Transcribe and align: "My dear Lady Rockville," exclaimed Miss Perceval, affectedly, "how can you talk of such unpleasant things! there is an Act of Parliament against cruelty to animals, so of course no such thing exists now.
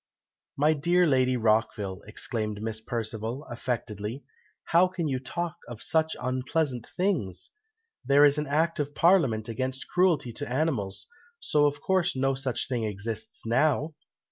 "My 0.57 0.73
dear 0.73 1.05
Lady 1.05 1.37
Rockville," 1.37 2.01
exclaimed 2.07 2.59
Miss 2.59 2.81
Perceval, 2.81 3.45
affectedly, 3.51 4.23
"how 4.63 4.87
can 4.87 5.07
you 5.07 5.19
talk 5.19 5.57
of 5.67 5.83
such 5.83 6.15
unpleasant 6.19 6.89
things! 6.97 7.51
there 8.03 8.25
is 8.25 8.39
an 8.39 8.47
Act 8.47 8.79
of 8.79 8.95
Parliament 8.95 9.47
against 9.47 9.87
cruelty 9.87 10.33
to 10.33 10.51
animals, 10.51 11.05
so 11.39 11.67
of 11.67 11.81
course 11.81 12.15
no 12.15 12.33
such 12.33 12.67
thing 12.67 12.83
exists 12.83 13.45
now. 13.45 13.93